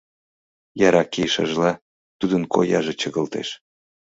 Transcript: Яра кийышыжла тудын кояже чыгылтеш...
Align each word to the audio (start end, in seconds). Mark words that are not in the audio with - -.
Яра 0.87 1.03
кийышыжла 1.13 1.71
тудын 2.19 2.43
кояже 2.53 2.93
чыгылтеш... 3.01 3.49